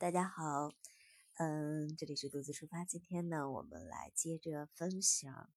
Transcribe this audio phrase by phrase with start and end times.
[0.00, 0.72] 大家好，
[1.34, 2.86] 嗯，这里是独自出发。
[2.86, 5.52] 今天呢，我们来接着分享，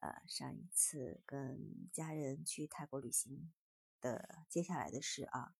[0.00, 3.52] 呃，上一次跟家人去泰国旅行
[4.00, 5.54] 的接下来的事啊。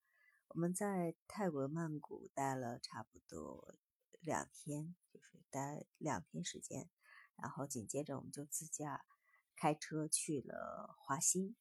[0.48, 3.77] 我们在泰国曼谷待了差不多
[4.18, 6.91] 两天，就是待两天时间，
[7.37, 9.07] 然后紧接着我们就自驾
[9.55, 11.55] 开车去了华欣。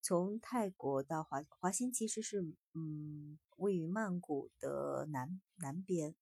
[0.00, 2.40] 从泰国到华华欣其实是
[2.74, 6.14] 嗯位于曼谷的南南边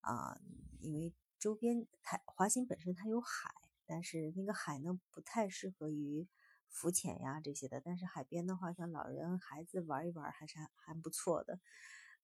[0.00, 0.38] 啊，
[0.80, 3.54] 因为周边泰华欣本身它有海，
[3.86, 6.28] 但是那个海呢不太适合于
[6.68, 7.80] 浮潜呀这些的。
[7.80, 11.60] 但是海边的话，像老人孩子玩一玩还是还还不错的。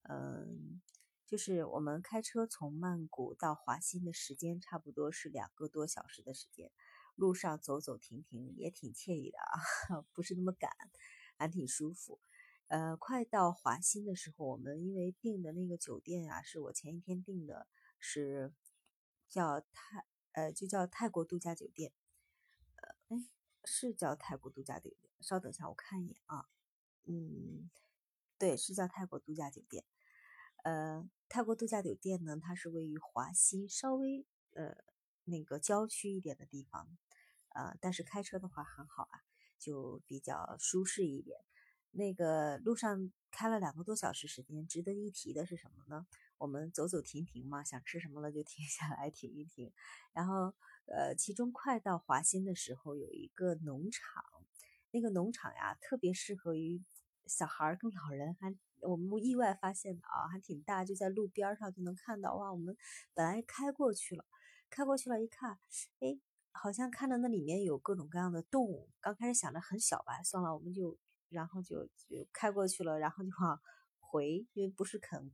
[0.02, 0.80] 嗯，
[1.26, 6.70] 就是我们开车从曼谷到华欣的时间差不多是两个多小时的时间。
[7.18, 10.70] 路上走走停停也挺惬意的啊， 不是那么赶，
[11.36, 12.20] 还挺舒服。
[12.68, 17.66] 呃，快到华欣的时候，我们因为订的那个酒店啊，是我前一天订的，
[17.98, 18.54] 是
[19.28, 21.92] 叫泰呃，就叫泰国度假酒店。
[22.76, 23.28] 呃，哎，
[23.64, 25.10] 是叫泰国度假酒店。
[25.20, 26.48] 稍等一下，我看一眼啊。
[27.06, 27.68] 嗯，
[28.38, 29.84] 对，是叫泰国度假酒店。
[30.62, 34.76] 呃，泰国度假酒店呢，它是位于华欣稍微呃
[35.28, 36.96] 那个郊区一点的地方。
[37.50, 39.20] 呃，但是开车的话很好啊，
[39.58, 41.38] 就比较舒适一点。
[41.90, 46.06] 那个路上开了两个多小时时间，值得一提的是什么呢？
[46.36, 49.72] 我们走走停停嘛，想吃什么了就停下来停一停。
[50.12, 50.54] 然后，
[50.86, 54.22] 呃，其中快到华欣的时候，有一个农场，
[54.92, 56.84] 那个农场呀，特别适合于
[57.26, 58.34] 小孩跟老人。
[58.34, 62.36] 还我们意外发现的啊，还挺大，就在路边上就能看到。
[62.36, 62.76] 哇，我们
[63.14, 64.24] 本来开过去了，
[64.70, 65.58] 开过去了，一看，
[66.00, 66.20] 哎。
[66.50, 73.60] 好像看到那里面有各种各样的动物，刚开始想着很小吧，算了，我们就然后就就开过去了，然后就往
[74.00, 75.30] 回，因为不是很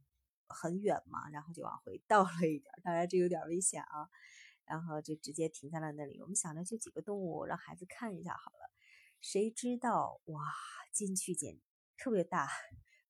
[0.48, 4.10] 很远嘛，然后就往回倒了一点，当然这有点危险啊，
[4.66, 6.20] 然后就直接停在了那里。
[6.20, 8.70] 我们想着就几个动物，让孩子看一下好了，
[9.22, 10.42] 谁知道哇，
[10.92, 11.58] 进去简
[11.96, 12.50] 特别大，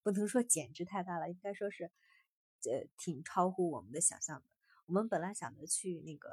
[0.04, 1.90] 不能说简直太大了，应该说是
[2.70, 4.53] 呃挺超乎我们的想象的。
[4.86, 6.30] 我们本来想着去那个。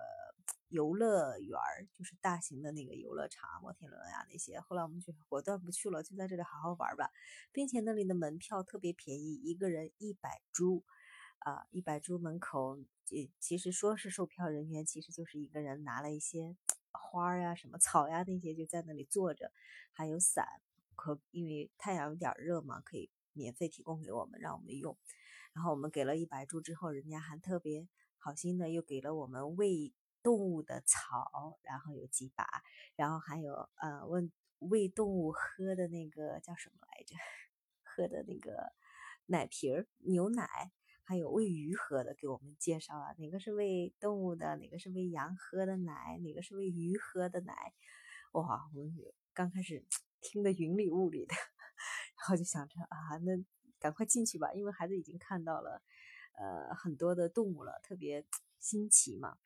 [0.72, 4.58] 游乐园儿就是大型的那个游乐场，摩天轮呀那些。
[4.62, 7.12] 后来我们就果断不去了，就在这里好好玩吧，
[7.52, 10.82] 并且那里的门票特别便宜，一个人一百铢，
[11.40, 12.80] 啊，一百铢门口，
[13.38, 16.56] 其实说是售票人员，其实就是一个人拿了一些
[16.94, 19.52] 花呀、什么草呀那些，就在那里坐着，
[19.92, 20.46] 还有伞，
[20.96, 24.98] 可因为太阳有点热嘛，可以免费提供给我们，让我们用。
[25.52, 27.90] 然后我们给了一百铢之后，人家还特别
[28.22, 29.92] 好心的又给了我们喂。
[30.24, 32.46] 动物的草，然后有几把，
[32.96, 37.16] 然后还有呃，问喂动物喝的那个叫什么来着？
[37.82, 38.72] 喝的那个
[39.26, 40.46] 奶瓶儿、牛奶，
[41.02, 47.74] 还有喂鱼喝的，给我们介绍了哪个是喂动物的，哪个是喂羊喝的奶，哪个是喂鱼喝的奶。
[48.34, 48.86] 哇，我
[49.34, 49.84] 刚开始
[50.22, 51.34] 听得云里雾里的，
[52.22, 53.44] 然后就想着啊，那
[53.80, 55.82] 赶快进去吧，因为孩子已经看到了
[56.34, 58.26] 呃很多的动物了，特别
[58.60, 59.38] 新奇嘛。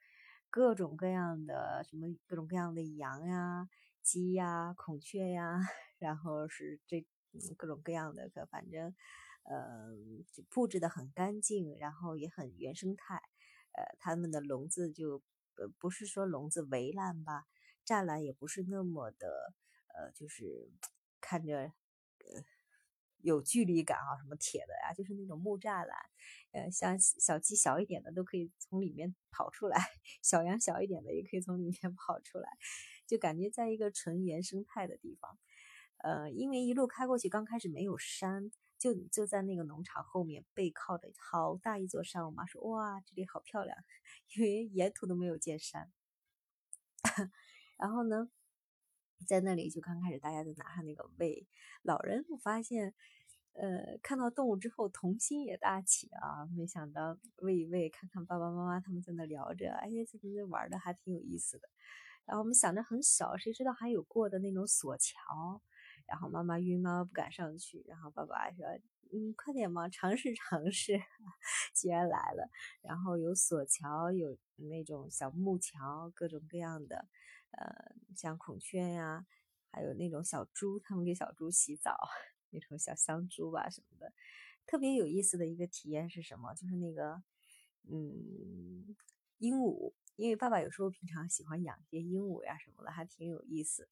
[0.49, 3.67] 各种各样的什么，各种各样的羊呀、
[4.01, 5.59] 鸡呀、孔雀呀，
[5.99, 7.05] 然后是这
[7.57, 8.95] 各种各样的，反正
[9.43, 9.89] 呃
[10.49, 13.21] 布置的很干净，然后也很原生态。
[13.73, 15.21] 呃，他们的笼子就
[15.57, 17.45] 呃不是说笼子围栏吧，
[17.85, 19.53] 栅栏也不是那么的
[19.93, 20.71] 呃，就是
[21.19, 21.57] 看着
[22.19, 22.54] 呃。
[23.25, 25.97] 有距离感啊，什么铁的呀，就是那种木栅栏，
[26.51, 29.81] 呃，像小鸡小一点的都可以从里面跑出来，
[30.21, 32.49] 小羊小一点的也可以从里面 跑出来，
[33.07, 35.39] 就感觉在一个纯原生态的地方。
[35.97, 42.23] 呃，因为一路开过去，刚开始没有山，就就在那个农场后面背靠着好大一座山。
[42.27, 43.75] 我妈说：“哇，这里好漂亮，
[44.37, 45.91] 因为沿途都没有见山。”
[47.77, 48.29] 然后呢？
[49.25, 51.47] 在那里就刚开始，大家都拿上那个喂
[51.81, 52.25] 老人。
[52.29, 52.93] 我发现，
[53.55, 56.45] 呃，看到动物之后童心也大起啊！
[56.55, 61.69] 没想到喂一喂，看看爸爸妈妈他们在那聊着，哎呀，这这玩的还挺有意思的。
[62.25, 65.61] 然后我们想着很小，谁知道还有过的那种索桥。
[66.05, 67.83] 然后妈妈晕，妈妈不敢上去。
[67.87, 68.65] 然后爸爸说
[69.13, 70.99] ：“嗯，快点嘛，尝试尝试。
[71.75, 72.49] ”居然来了。
[72.81, 77.07] 然后有索桥，有那种小木桥，各种各样的。
[77.51, 79.25] 呃，像孔雀呀，
[79.71, 81.95] 还有那种小猪，他们给小猪洗澡，
[82.55, 84.13] 那种小香猪吧什么的，
[84.65, 86.53] 特别有意思的一个体验是什么？
[86.55, 87.21] 就是那个，
[87.83, 88.95] 嗯，
[89.39, 93.87] 鹦鹉，因为爸爸有时候平常喜欢养些鹦鹉呀什么的，还挺有意思。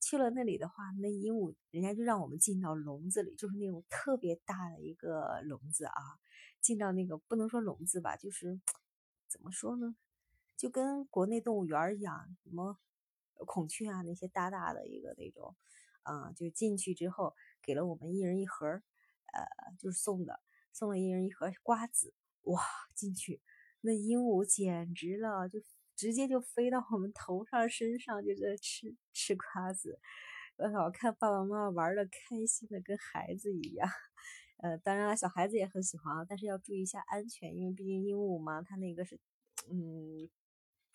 [0.00, 5.92] 去了那里的话，那鹦鹉人家就让我们进到笼子里，就是那种特别大的一个笼子啊。
[6.60, 8.60] 进到那个不能说笼子吧，就是
[9.28, 9.96] 怎么说呢，
[10.56, 12.78] 就跟国内动物园一样，什么
[13.46, 15.56] 孔雀啊那些大大的一个那种，
[16.02, 17.34] 啊，就进去之后
[17.68, 19.44] 给了我们一人一盒，呃，
[19.78, 20.40] 就是送的，
[20.72, 22.14] 送了一人一盒瓜子。
[22.44, 22.62] 哇，
[22.94, 23.42] 进去
[23.82, 25.60] 那鹦鹉简直了，就
[25.94, 30.00] 直接就飞到我们头上身上，就在吃吃瓜子。
[30.56, 33.86] 我看爸爸妈妈玩的开心的跟孩子一样。
[34.62, 39.20] 呃，当然了，小孩子也很喜欢啊，但是要注意一下安全，因为毕竟鹦鹉嘛，它那个是，
[39.70, 40.26] 嗯，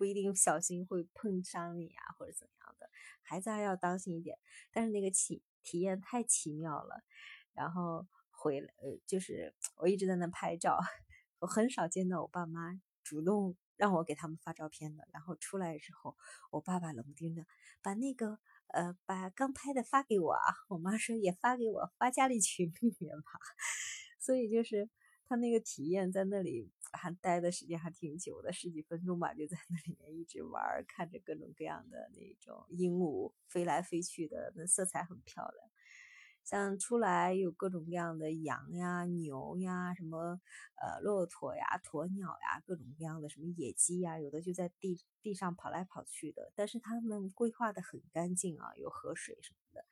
[0.03, 2.89] 不一定小心会碰伤你啊，或者怎样的，
[3.21, 4.37] 孩子还要当心一点。
[4.69, 7.05] 但是那个体体验太奇妙了，
[7.53, 10.77] 然后回来，呃，就是我一直在那拍照，
[11.39, 15.07] 我很少见到我爸妈主动让我给他们发照片的。
[15.13, 16.17] 然后出来之后，
[16.51, 17.45] 我爸爸冷不丁的
[17.81, 18.39] 把那个。
[18.73, 23.31] 呃，把刚拍的发给我啊，我妈说也发给我，发家里群里面吧。
[24.19, 24.89] 所以就是
[25.27, 35.69] 他那个体验在那里还待的时间还挺久的，十几分钟吧，就在那里面一直玩，看着各种各样的那种鹦鹉飞来飞去的，那色彩很漂亮。
[36.43, 40.41] 像出来有各种各样的羊呀、牛呀，什么
[40.75, 49.85] 呃骆驼呀、鸵鸟呀，各种各样的什么野鸡呀，有的就在地地上跑来跑去的，但是他们规划的很干净啊，有河水什么的。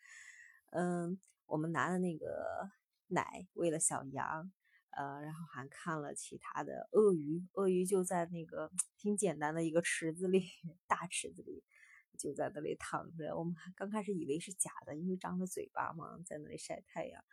[0.71, 2.69] 嗯，我们拿的那个
[3.07, 4.51] 奶喂了小羊，
[4.91, 10.45] 呃，然后还看了其他的鳄鱼，鳄鱼就在那个挺简单的一个池子里，
[10.87, 11.63] 大池子里。
[12.19, 17.23] 就在那里躺着，我们刚开始以为是假的，因为张着嘴巴嘛，在那里晒太阳。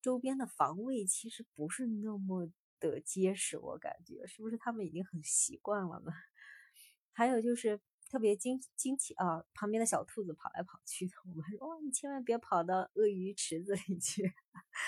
[0.00, 2.48] 周边的防卫其实不是那么
[2.78, 6.12] 的结实，我感觉是不是他们已经很习惯了呢？
[7.12, 7.78] 还有就是
[8.08, 14.32] 特别惊惊奇啊，旁边的小兔子跑来跑去的，我们说哦，你千万别跑到鳄鱼池子里去。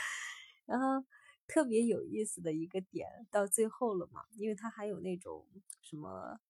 [0.64, 1.04] 然后
[1.52, 5.46] 特别有意思的一个点，到最后了嘛，因为它还有那种
[5.82, 6.40] 什么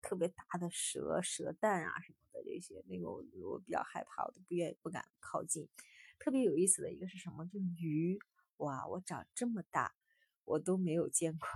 [0.00, 2.42] 特别大的蛇蛇蛋啊什么的。
[2.42, 5.68] 这些那个我我比较害怕，我都不愿意不敢靠近。
[6.18, 7.44] 特别有意思的一个是什么？
[7.44, 8.18] 就鱼
[8.56, 8.86] 哇！
[8.88, 9.94] 我长这么大，
[10.46, 11.46] 我都没有见过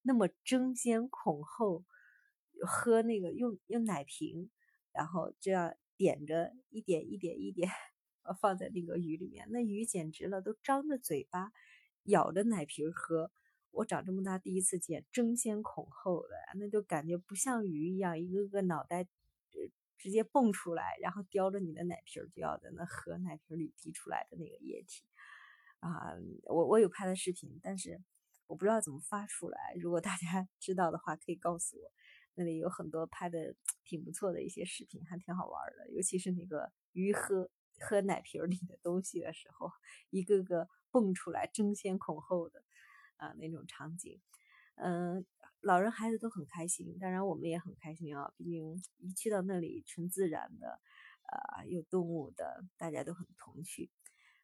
[0.00, 1.84] 那么争先恐后
[2.66, 4.48] 喝那个用用奶瓶，
[4.94, 7.70] 然后这样点着一点一点一点
[8.40, 9.46] 放在那个鱼里面。
[9.50, 11.52] 那鱼简直了，都张着嘴巴
[12.04, 13.30] 咬着奶瓶喝。
[13.70, 19.06] 我长这么大第一次见争先恐后的，那就感觉不像鱼一样，一个个脑袋。
[20.00, 25.02] 直接蹦出来，然后叼着你的奶瓶就要在那喝奶瓶里滴出来的那个液体
[25.80, 26.14] 啊！
[26.44, 28.00] 我我有拍的视频，但是
[28.46, 29.74] 我不知道怎么发出来。
[29.80, 31.90] 如果大家 知道的话，可以告诉我。
[32.34, 35.90] 那里有很多拍的挺不错的一些视频，还挺好玩的。
[35.90, 37.50] 尤其是那个鱼喝
[37.80, 39.68] 喝奶瓶里的东西的时候，
[40.10, 42.62] 一个个蹦出来，争先恐后的
[43.16, 44.20] 啊那种场景，
[44.76, 45.26] 嗯。
[45.60, 48.32] 老人孩子都很开心，当然我们也很开心啊！
[48.36, 50.80] 毕竟一去到那里，纯自然的，
[51.24, 53.90] 啊，有动物的，大家都很童趣，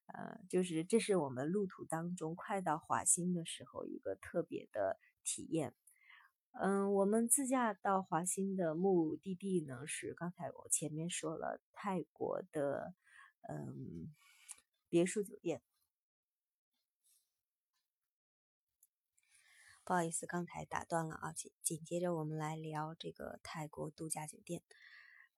[0.06, 5.72] 呃，就是这是我们路途当中快到华欣的时候一个特别的体验。
[6.50, 12.92] 嗯，我们自驾到华欣的目的地呢，是刚才我前面说了泰国的，
[13.48, 14.12] 嗯，
[14.88, 15.62] 别墅酒店。
[19.84, 21.30] 不好意思，刚才打断了啊。
[21.32, 24.62] 紧紧接着我们来聊这个泰国度假酒店。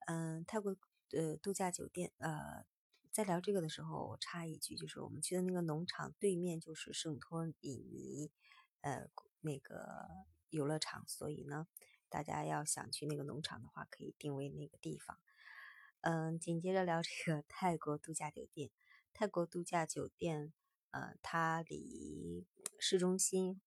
[0.07, 0.77] 嗯，泰国
[1.11, 2.65] 呃度假酒店呃，
[3.11, 8.31] 在聊这个的时候，我插一句，就是我们去的那个农场对面就是圣托里尼
[8.83, 9.09] 呃
[9.41, 10.07] 那个
[10.51, 11.67] 游乐场，所以呢，
[12.09, 15.19] 大家要想去那个农场的话，可以定位那个地方。
[16.03, 18.71] 嗯，紧接着聊这个泰国度假酒店。
[19.13, 20.53] 泰国度假酒店
[20.93, 22.47] 呃，它离
[22.79, 23.61] 市中心。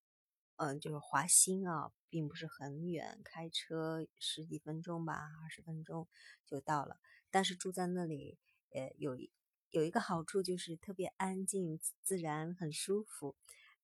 [0.61, 6.05] 嗯，就是华欣啊，并不是很远，开车十几分钟吧，二十分钟
[6.45, 6.99] 就到了。
[7.31, 8.37] 但是住在那里，
[8.71, 9.17] 呃，有
[9.71, 13.37] 有一个好处就是特别安静、自然，很舒服。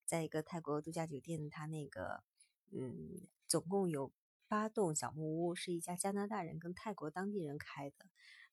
[0.03, 2.25] 在一个泰国度假酒店，它那个，
[2.71, 4.11] 嗯，总共有
[4.49, 8.05] 八栋小木屋，是一家加拿大人跟泰国当地人开的，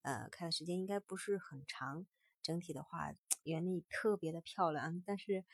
[0.02, 2.06] 呃，开的时间应该不是很长。
[2.40, 3.12] 整体的话，
[3.42, 5.44] 园里特别的漂亮，但是。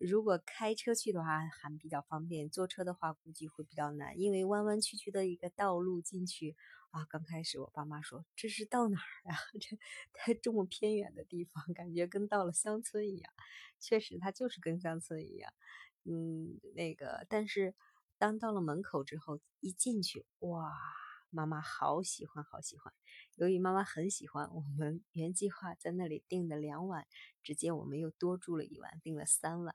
[0.00, 6.56] 如果开车去的话还比较方便，坐车的话估计会比较难，因为弯弯曲曲的一个道路进去
[6.90, 7.04] 啊。
[7.06, 9.38] 刚开始我爸妈说这是到哪儿啊？
[9.60, 9.78] 这
[10.12, 13.32] 它这么偏远的地方，感觉跟到了乡村一样。
[13.78, 15.52] 确实，它就是跟乡村一样。
[16.04, 17.74] 嗯，那个，但是
[18.18, 20.72] 当到了门口之后，一进去，哇，
[21.30, 22.92] 妈妈好喜欢，好喜欢。
[23.36, 27.06] 由于妈妈很喜欢，我们原计划在那里订的两晚，
[27.42, 29.74] 直接我们又多住了一晚，订了三晚。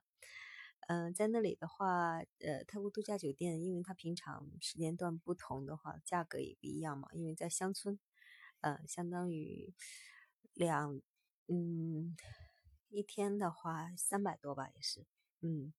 [0.88, 7.08] 嗯，在那里的话，呃，泰国度假酒店，因为它平常时间段不同的话，价格也不一样嘛。
[7.12, 7.98] 因为在乡村，
[8.60, 9.72] 呃，相当于
[10.54, 11.00] 两，
[11.46, 12.16] 嗯，
[12.88, 15.06] 一天的话三百多吧，也是，
[15.42, 15.72] 嗯，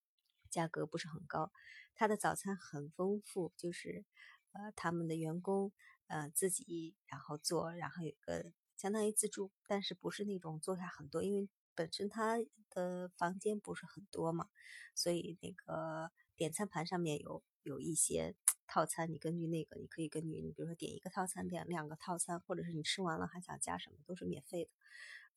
[0.50, 1.51] 价格不是很高。
[1.93, 4.05] 它的早餐很丰富，就是，
[4.53, 5.74] 呃，他们的员工，
[6.08, 11.50] 呃，自己然后做，然后有个相当于自助，但是不是那种做下很多，因为。
[11.75, 12.38] 本身它
[12.70, 14.50] 的房间不是很多嘛，
[14.96, 18.36] 所以那个点餐盘上面有有一些
[18.68, 24.72] 套餐，你根据那个，你可以根据你比如说点一个套餐，点两个套餐，或者是你吃完了还想加什么，都是免费的。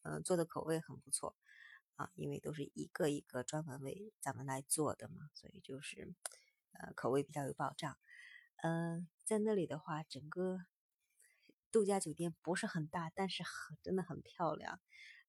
[0.02, 1.34] 嗯，做的口味很不错
[1.96, 6.14] 啊，因为都是一个一个专门为咱们来做的嘛，所以就是
[6.72, 7.96] 呃口味比较有保障。
[8.62, 10.60] 嗯，在那里的话，整个
[11.72, 14.80] 度假酒店不是很大，但是很真的很漂亮。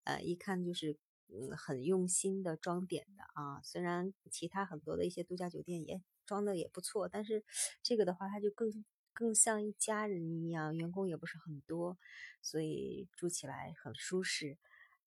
[0.05, 0.97] 呃，一看就是
[1.27, 3.61] 嗯很用心的装点的啊。
[3.63, 7.43] 虽然其他很多的一些度假酒店也装的也不错，但是
[7.83, 11.97] 这个的话，它就更更像一家人一样，员工也不是很多，
[12.41, 14.57] 所以住起来很舒适。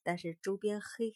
[0.02, 1.14] 但是周边黑，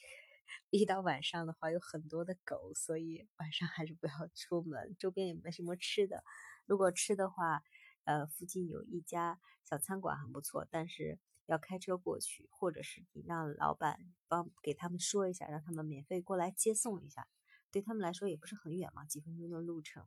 [0.71, 4.95] 一到晚上的话有很多的狗，所以晚上还是不要出门。
[4.99, 6.23] 周边也没什么吃的，
[6.67, 7.63] 如果吃的话，
[8.05, 11.19] 呃，附近有一家小餐馆很不错，但是。
[11.47, 17.27] 要开车过去，或者是你让老板帮给他们说一下，让他们免费过来接送一下，
[17.71, 20.07] 对他们来说也不是很远嘛，几分钟的路程。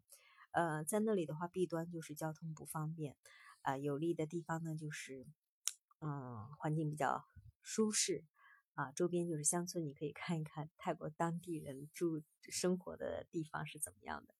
[0.51, 3.17] 呃，在那里的话，弊端就是交通不方便，
[3.61, 5.27] 啊，有利的地方呢就是，
[5.99, 7.25] 嗯，环境比较
[7.61, 8.23] 舒适，
[8.73, 14.33] 啊，周边就是乡村，你可以看一看泰国当地人住生活的地方是怎么样的。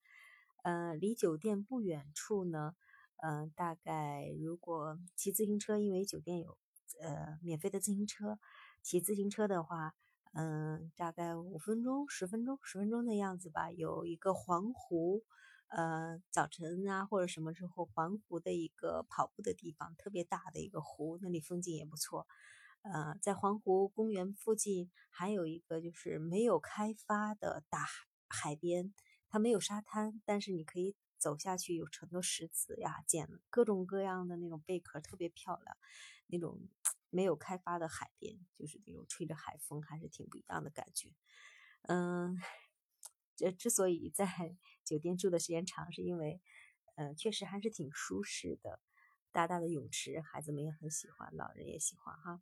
[0.64, 2.76] 呃，离酒店不远处呢，
[3.18, 6.58] 嗯，大概如果骑自行车，因为酒店有。
[7.02, 8.40] 呃，免费的自行车，
[8.82, 9.94] 骑自行车的话，
[10.34, 13.72] 嗯，大概五分钟、十分钟、十分钟的样子吧。
[13.72, 15.24] 有一个环湖，
[15.68, 22.28] 呃，早晨啊或者什么时候环湖的一个跑步的地方，特别大的一个湖，那里风景也不错。
[22.84, 27.86] 呃，在环湖公园附近还有一个就是没有开发的大
[28.30, 28.94] 海边，
[29.28, 35.76] 它没有沙滩，但是你可以走下去，有很多石子呀，捡各种各样的那种贝壳，特别漂亮。
[36.28, 36.60] 那种
[37.16, 41.16] 没有开发的海边，就是那种吹着海风，还是挺不一样的感觉。
[41.84, 42.38] 嗯，
[43.38, 44.26] 这之所以在
[44.84, 46.42] 酒店住的时间长，是因为，
[46.96, 48.82] 呃，确实还是挺舒适的，
[49.32, 52.42] 大大的泳池，孩子们也很喜欢，老人也喜欢哈。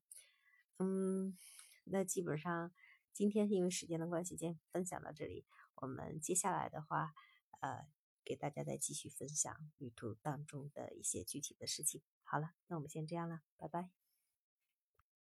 [0.80, 1.38] 嗯，
[1.84, 2.74] 那基本上
[3.12, 5.46] 今天因为时间的关系，先分享到这里。
[5.76, 7.14] 我们接下来的话，
[7.60, 7.86] 呃，
[8.26, 12.02] 给大家再继续分享旅途当中的一些具体的事情。
[12.24, 14.03] 好了，那我们先这样了，拜拜。